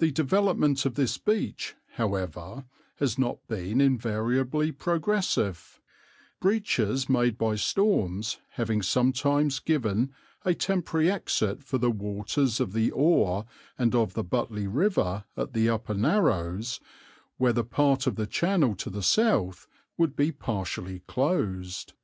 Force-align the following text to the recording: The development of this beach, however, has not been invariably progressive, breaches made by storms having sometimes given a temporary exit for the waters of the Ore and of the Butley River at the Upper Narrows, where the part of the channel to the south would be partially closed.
The 0.00 0.10
development 0.10 0.84
of 0.84 0.96
this 0.96 1.16
beach, 1.16 1.74
however, 1.94 2.66
has 2.96 3.18
not 3.18 3.38
been 3.48 3.80
invariably 3.80 4.70
progressive, 4.70 5.80
breaches 6.42 7.08
made 7.08 7.38
by 7.38 7.54
storms 7.54 8.36
having 8.50 8.82
sometimes 8.82 9.58
given 9.58 10.12
a 10.44 10.52
temporary 10.52 11.10
exit 11.10 11.64
for 11.64 11.78
the 11.78 11.90
waters 11.90 12.60
of 12.60 12.74
the 12.74 12.90
Ore 12.90 13.46
and 13.78 13.94
of 13.94 14.12
the 14.12 14.22
Butley 14.24 14.66
River 14.70 15.24
at 15.38 15.54
the 15.54 15.70
Upper 15.70 15.94
Narrows, 15.94 16.78
where 17.38 17.54
the 17.54 17.64
part 17.64 18.06
of 18.06 18.16
the 18.16 18.26
channel 18.26 18.74
to 18.74 18.90
the 18.90 19.02
south 19.02 19.66
would 19.96 20.14
be 20.14 20.32
partially 20.32 20.98
closed. 21.06 21.94